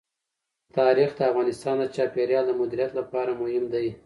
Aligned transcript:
تاریخ 0.77 1.09
د 1.15 1.19
افغانستان 1.31 1.75
د 1.79 1.85
چاپیریال 1.95 2.45
د 2.47 2.51
مدیریت 2.61 2.91
لپاره 2.99 3.31
مهم 3.41 3.65
دي. 3.73 3.87